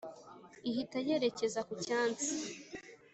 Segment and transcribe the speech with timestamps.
[0.69, 2.29] ihita yerekeza ku cyatsi: